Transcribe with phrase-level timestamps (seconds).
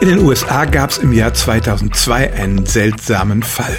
[0.00, 3.76] In den USA gab es im Jahr 2002 einen seltsamen Fall.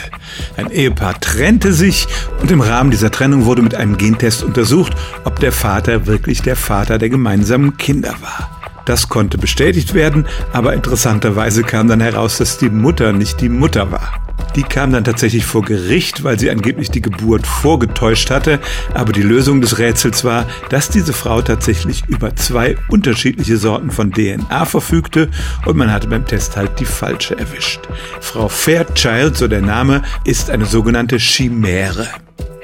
[0.55, 2.07] Ein Ehepaar trennte sich
[2.39, 6.55] und im Rahmen dieser Trennung wurde mit einem Gentest untersucht, ob der Vater wirklich der
[6.55, 8.60] Vater der gemeinsamen Kinder war.
[8.91, 13.89] Das konnte bestätigt werden, aber interessanterweise kam dann heraus, dass die Mutter nicht die Mutter
[13.89, 14.11] war.
[14.57, 18.59] Die kam dann tatsächlich vor Gericht, weil sie angeblich die Geburt vorgetäuscht hatte.
[18.93, 24.11] Aber die Lösung des Rätsels war, dass diese Frau tatsächlich über zwei unterschiedliche Sorten von
[24.11, 25.29] DNA verfügte
[25.65, 27.87] und man hatte beim Test halt die falsche erwischt.
[28.19, 32.09] Frau Fairchild, so der Name, ist eine sogenannte Chimäre.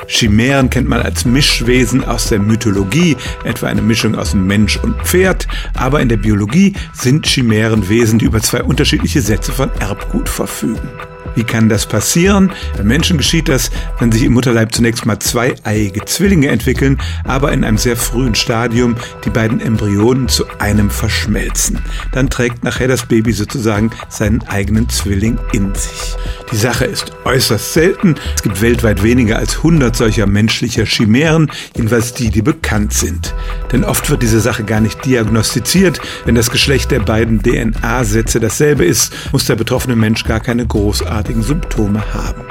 [0.08, 5.48] Chimären kennt man als Mischwesen aus der Mythologie, etwa eine Mischung aus Mensch und Pferd,
[5.76, 10.90] aber in der Biologie sind Chimären Wesen, die über zwei unterschiedliche Sätze von Erbgut verfügen.
[11.38, 12.52] Wie kann das passieren?
[12.78, 17.52] Beim Menschen geschieht das, wenn sich im Mutterleib zunächst mal zwei eiige Zwillinge entwickeln, aber
[17.52, 21.80] in einem sehr frühen Stadium die beiden Embryonen zu einem verschmelzen.
[22.12, 26.16] Dann trägt nachher das Baby sozusagen seinen eigenen Zwilling in sich.
[26.52, 28.16] Die Sache ist äußerst selten.
[28.36, 33.34] Es gibt weltweit weniger als 100 solcher menschlicher Chimären, jedenfalls die, die bekannt sind.
[33.72, 36.00] Denn oft wird diese Sache gar nicht diagnostiziert.
[36.26, 41.44] Wenn das Geschlecht der beiden DNA-Sätze dasselbe ist, muss der betroffene Mensch gar keine großartigen
[41.44, 42.44] Symptome haben.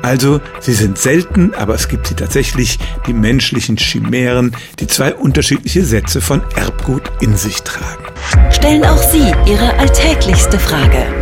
[0.00, 5.84] Also, sie sind selten, aber es gibt sie tatsächlich, die menschlichen Chimären, die zwei unterschiedliche
[5.84, 8.04] Sätze von Erbgut in sich tragen.
[8.50, 11.21] Stellen auch Sie Ihre alltäglichste Frage